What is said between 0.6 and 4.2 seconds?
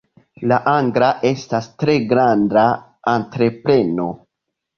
angla estas tre granda entrepreno.